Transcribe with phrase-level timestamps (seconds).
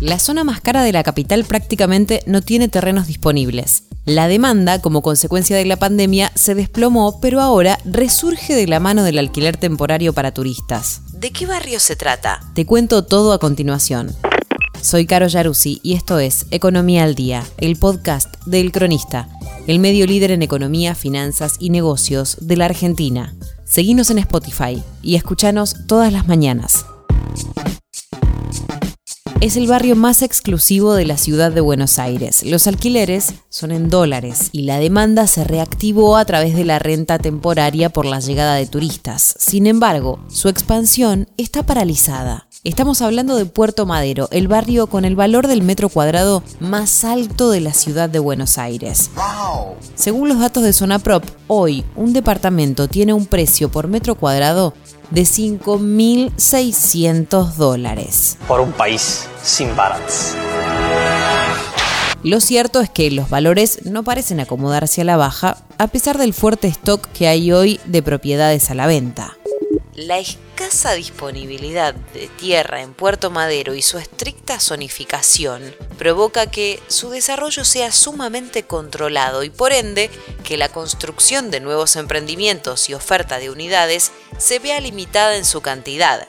[0.00, 3.84] La zona más cara de la capital prácticamente no tiene terrenos disponibles.
[4.04, 9.04] La demanda, como consecuencia de la pandemia, se desplomó, pero ahora resurge de la mano
[9.04, 11.00] del alquiler temporario para turistas.
[11.14, 12.40] ¿De qué barrio se trata?
[12.54, 14.14] Te cuento todo a continuación.
[14.82, 19.30] Soy Caro Yaruzzi y esto es Economía al Día, el podcast del Cronista,
[19.66, 23.34] el medio líder en economía, finanzas y negocios de la Argentina.
[23.64, 26.84] Seguinos en Spotify y escuchanos todas las mañanas
[29.42, 32.42] es el barrio más exclusivo de la ciudad de Buenos Aires.
[32.42, 37.18] Los alquileres son en dólares y la demanda se reactivó a través de la renta
[37.18, 39.34] temporaria por la llegada de turistas.
[39.38, 42.45] Sin embargo, su expansión está paralizada.
[42.66, 47.52] Estamos hablando de Puerto Madero, el barrio con el valor del metro cuadrado más alto
[47.52, 49.12] de la ciudad de Buenos Aires.
[49.94, 54.74] Según los datos de Zonaprop, hoy un departamento tiene un precio por metro cuadrado
[55.12, 58.36] de 5.600 dólares.
[58.48, 60.34] Por un país sin barats.
[62.24, 66.34] Lo cierto es que los valores no parecen acomodarse a la baja a pesar del
[66.34, 69.35] fuerte stock que hay hoy de propiedades a la venta.
[69.96, 75.62] La escasa disponibilidad de tierra en Puerto Madero y su estricta zonificación
[75.96, 80.10] provoca que su desarrollo sea sumamente controlado y por ende
[80.44, 85.62] que la construcción de nuevos emprendimientos y oferta de unidades se vea limitada en su
[85.62, 86.28] cantidad.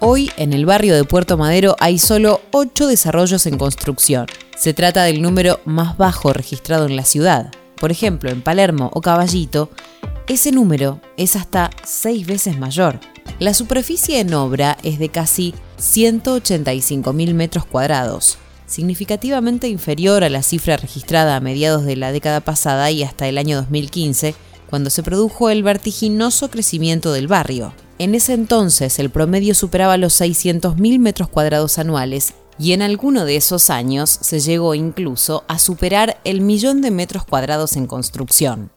[0.00, 4.26] Hoy en el barrio de Puerto Madero hay solo 8 desarrollos en construcción.
[4.54, 7.52] Se trata del número más bajo registrado en la ciudad.
[7.76, 9.70] Por ejemplo, en Palermo o Caballito,
[10.28, 13.00] ese número es hasta seis veces mayor.
[13.38, 20.76] La superficie en obra es de casi 185.000 metros cuadrados, significativamente inferior a la cifra
[20.76, 24.34] registrada a mediados de la década pasada y hasta el año 2015,
[24.68, 27.72] cuando se produjo el vertiginoso crecimiento del barrio.
[27.98, 33.36] En ese entonces el promedio superaba los 600.000 metros cuadrados anuales y en alguno de
[33.36, 38.70] esos años se llegó incluso a superar el millón de metros cuadrados en construcción.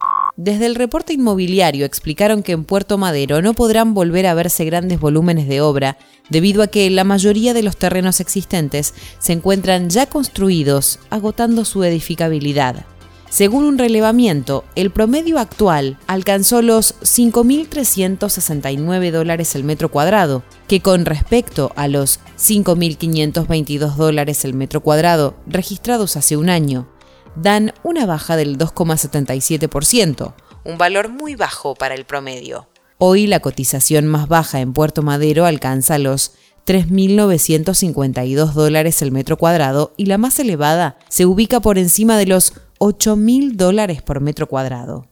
[0.44, 5.00] Desde el reporte inmobiliario explicaron que en Puerto Madero no podrán volver a verse grandes
[5.00, 6.00] volúmenes de obra
[6.32, 11.84] debido a que la mayoría de los terrenos existentes se encuentran ya construidos, agotando su
[11.84, 12.88] edificabilidad.
[13.30, 21.06] Según un relevamiento, el promedio actual alcanzó los 5.369 dólares el metro cuadrado, que con
[21.06, 26.88] respecto a los 5.522 dólares el metro cuadrado registrados hace un año,
[27.36, 30.34] dan una baja del 2,77%,
[30.64, 32.68] un valor muy bajo para el promedio.
[32.98, 36.34] Hoy la cotización más baja en Puerto Madero alcanza los
[36.68, 42.54] 3.952 dólares el metro cuadrado y la más elevada se ubica por encima de los
[42.80, 45.08] 8.000 dólares por metro cuadrado.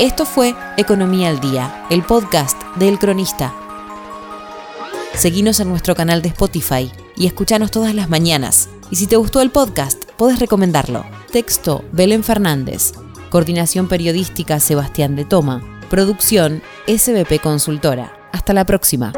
[0.00, 3.54] Esto fue Economía al Día, el podcast del Cronista.
[5.14, 8.70] Seguinos en nuestro canal de Spotify y escuchanos todas las mañanas.
[8.90, 11.06] Y si te gustó el podcast, podés recomendarlo.
[11.32, 12.92] Texto Belén Fernández.
[13.30, 15.62] Coordinación periodística Sebastián de Toma.
[15.88, 18.28] Producción SBP Consultora.
[18.30, 19.14] Hasta la próxima.